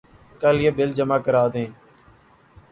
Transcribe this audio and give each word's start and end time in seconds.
کل 0.41 0.55
یہ 0.61 0.71
بل 0.77 0.91
جمع 0.91 1.17
کرادیں 1.25 1.65